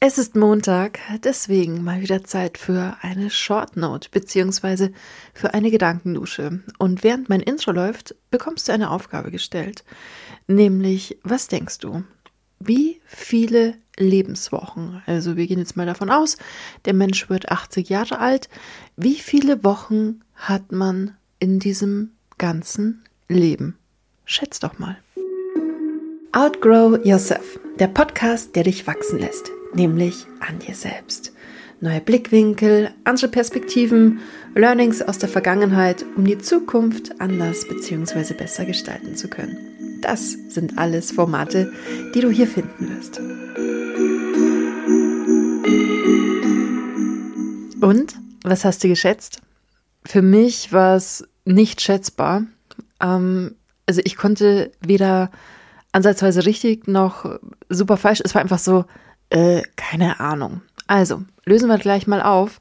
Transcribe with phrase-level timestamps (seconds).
[0.00, 4.92] Es ist Montag, deswegen mal wieder Zeit für eine Short Note beziehungsweise
[5.34, 6.60] für eine Gedankendusche.
[6.78, 9.82] Und während mein Intro läuft, bekommst du eine Aufgabe gestellt,
[10.46, 12.04] nämlich was denkst du?
[12.60, 16.36] Wie viele Lebenswochen, also wir gehen jetzt mal davon aus,
[16.84, 18.48] der Mensch wird 80 Jahre alt,
[18.96, 23.76] wie viele Wochen hat man in diesem ganzen Leben?
[24.24, 24.96] Schätz doch mal.
[26.30, 31.32] Outgrow Yourself, der Podcast, der dich wachsen lässt nämlich an dir selbst.
[31.80, 34.18] Neue Blickwinkel, andere Perspektiven,
[34.54, 38.34] Learnings aus der Vergangenheit, um die Zukunft anders bzw.
[38.34, 39.56] besser gestalten zu können.
[40.00, 41.72] Das sind alles Formate,
[42.14, 43.20] die du hier finden wirst.
[47.80, 49.40] Und was hast du geschätzt?
[50.04, 52.44] Für mich war es nicht schätzbar.
[53.00, 53.54] Ähm,
[53.86, 55.30] also ich konnte weder
[55.92, 57.38] ansatzweise richtig noch
[57.68, 58.20] super falsch.
[58.24, 58.84] Es war einfach so,
[59.30, 60.62] äh, keine Ahnung.
[60.86, 62.60] Also, lösen wir gleich mal auf.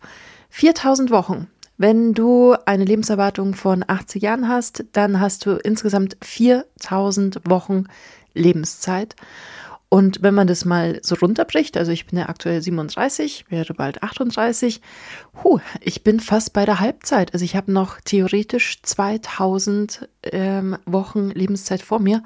[0.50, 1.48] 4000 Wochen.
[1.78, 7.86] Wenn du eine Lebenserwartung von 80 Jahren hast, dann hast du insgesamt 4000 Wochen
[8.34, 9.16] Lebenszeit.
[9.90, 14.04] Und wenn man das mal so runterbricht, also ich bin ja aktuell 37, werde bald
[14.04, 14.82] 38,
[15.44, 17.34] huh, ich bin fast bei der Halbzeit.
[17.34, 22.22] Also ich habe noch theoretisch 2000 ähm, Wochen Lebenszeit vor mir.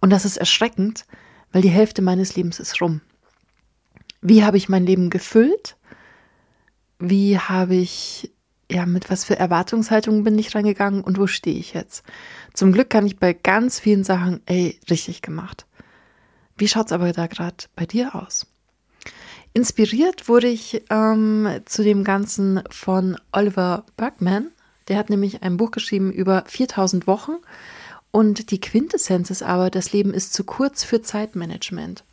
[0.00, 1.04] Und das ist erschreckend,
[1.52, 3.00] weil die Hälfte meines Lebens ist rum.
[4.26, 5.76] Wie habe ich mein Leben gefüllt?
[6.98, 8.32] Wie habe ich,
[8.72, 12.02] ja, mit was für Erwartungshaltungen bin ich reingegangen und wo stehe ich jetzt?
[12.54, 15.66] Zum Glück kann ich bei ganz vielen Sachen, ey, richtig gemacht.
[16.56, 18.46] Wie schaut es aber da gerade bei dir aus?
[19.52, 24.52] Inspiriert wurde ich ähm, zu dem Ganzen von Oliver Bergman.
[24.88, 27.32] Der hat nämlich ein Buch geschrieben über 4000 Wochen.
[28.10, 32.04] Und die Quintessenz ist aber, das Leben ist zu kurz für Zeitmanagement.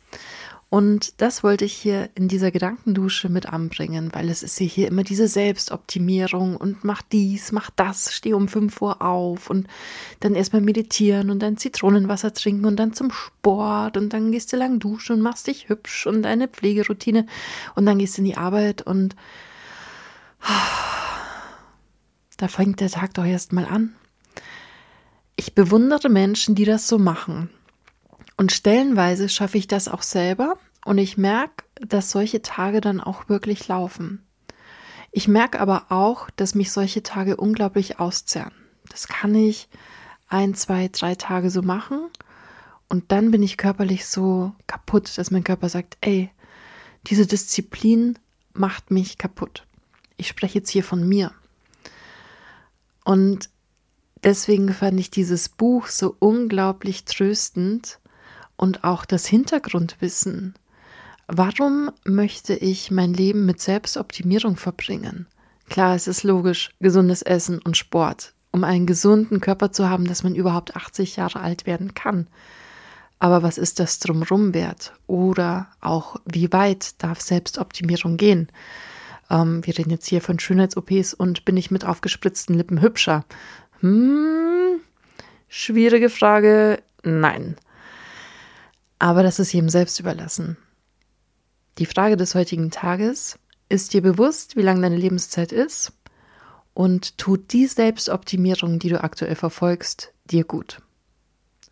[0.72, 5.04] Und das wollte ich hier in dieser Gedankendusche mit anbringen, weil es ist hier immer
[5.04, 9.66] diese Selbstoptimierung und mach dies, mach das, steh um 5 Uhr auf und
[10.20, 14.56] dann erstmal meditieren und dann Zitronenwasser trinken und dann zum Sport und dann gehst du
[14.56, 17.26] lang duschen und machst dich hübsch und eine Pflegeroutine
[17.74, 19.14] und dann gehst du in die Arbeit und
[22.38, 23.94] da fängt der Tag doch erst mal an.
[25.36, 27.50] Ich bewundere Menschen, die das so machen
[28.36, 33.28] und stellenweise schaffe ich das auch selber und ich merke, dass solche Tage dann auch
[33.28, 34.24] wirklich laufen.
[35.10, 38.52] Ich merke aber auch, dass mich solche Tage unglaublich auszerren.
[38.90, 39.68] Das kann ich
[40.28, 42.08] ein, zwei, drei Tage so machen
[42.88, 46.30] und dann bin ich körperlich so kaputt, dass mein Körper sagt, ey,
[47.06, 48.18] diese Disziplin
[48.54, 49.66] macht mich kaputt.
[50.16, 51.32] Ich spreche jetzt hier von mir.
[53.04, 53.50] Und
[54.22, 57.98] deswegen fand ich dieses Buch so unglaublich tröstend,
[58.62, 60.54] und auch das Hintergrundwissen.
[61.34, 65.26] Warum möchte ich mein Leben mit Selbstoptimierung verbringen?
[65.70, 70.24] Klar, es ist logisch, gesundes Essen und Sport, um einen gesunden Körper zu haben, dass
[70.24, 72.26] man überhaupt 80 Jahre alt werden kann.
[73.18, 74.92] Aber was ist das drumrum wert?
[75.06, 78.48] Oder auch, wie weit darf Selbstoptimierung gehen?
[79.30, 83.24] Ähm, wir reden jetzt hier von Schönheits-OPs und bin ich mit aufgespritzten Lippen hübscher?
[83.80, 84.80] Hm,
[85.48, 86.82] schwierige Frage.
[87.02, 87.56] Nein.
[88.98, 90.58] Aber das ist jedem selbst überlassen.
[91.78, 93.38] Die Frage des heutigen Tages,
[93.68, 95.92] ist dir bewusst, wie lang deine Lebenszeit ist?
[96.74, 100.82] Und tut die Selbstoptimierung, die du aktuell verfolgst, dir gut?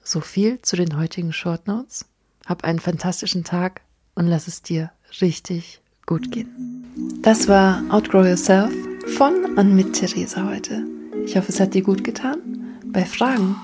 [0.02, 2.06] So viel zu den heutigen Short Notes.
[2.46, 3.82] Hab einen fantastischen Tag
[4.14, 4.90] und lass es dir
[5.20, 7.20] richtig gut gehen.
[7.22, 8.72] Das war Outgrow Yourself
[9.16, 10.84] von und mit Theresa heute.
[11.24, 12.38] Ich hoffe, es hat dir gut getan.
[12.86, 13.56] Bei Fragen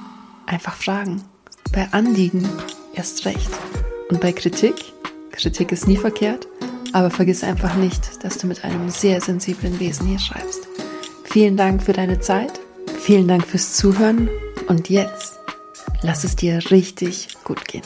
[0.47, 1.23] einfach fragen.
[1.73, 2.49] Bei Anliegen
[2.95, 3.51] erst recht.
[4.11, 4.93] Und bei Kritik,
[5.37, 6.49] Kritik ist nie verkehrt,
[6.93, 10.67] aber vergiss einfach nicht, dass du mit einem sehr sensiblen Wesen hier schreibst.
[11.25, 12.61] Vielen Dank für deine Zeit,
[12.99, 14.29] vielen Dank fürs Zuhören
[14.69, 15.39] und jetzt
[16.03, 17.83] lass es dir richtig gut gehen.